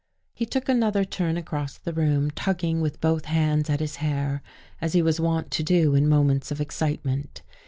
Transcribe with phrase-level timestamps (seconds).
[0.33, 4.41] He took another turn across the room, tugging with both hands at his hair,
[4.81, 7.43] as he was wont to do in moments of excitement.